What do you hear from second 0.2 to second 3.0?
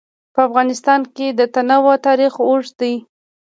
په افغانستان کې د تنوع تاریخ اوږد دی.